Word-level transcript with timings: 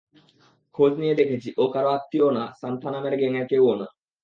খোঁজ 0.75 0.91
নিয়ে 0.97 1.15
দেখেছি, 1.15 1.49
ও 1.57 1.63
কারো 1.73 1.89
আত্মীয়ও 1.89 2.29
না, 2.31 2.43
সান্থানামের 2.61 3.15
গ্যাং 3.17 3.33
এর 3.35 3.45
কেউও 3.47 3.73
না। 3.75 3.87